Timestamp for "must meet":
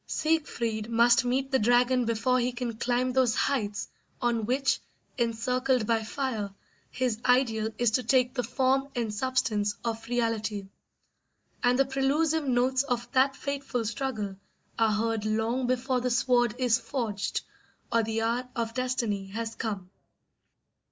0.89-1.51